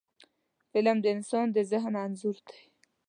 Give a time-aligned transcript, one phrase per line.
[0.71, 2.59] فلم د انسان د ذهن انځور دی